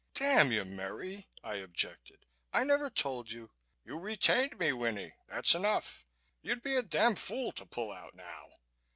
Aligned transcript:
"Damn 0.15 0.51
you, 0.51 0.65
Merry," 0.65 1.27
I 1.43 1.57
objected. 1.57 2.25
"I 2.51 2.63
never 2.63 2.89
told 2.89 3.29
you" 3.29 3.51
"You 3.85 3.99
retained 3.99 4.57
me, 4.57 4.73
Winnie. 4.73 5.13
That's 5.29 5.53
enough. 5.53 6.07
You'd 6.41 6.63
be 6.63 6.75
a 6.75 6.81
damn 6.81 7.13
fool 7.13 7.51
to 7.51 7.67
pull 7.67 7.91
out 7.91 8.15
now. 8.15 8.47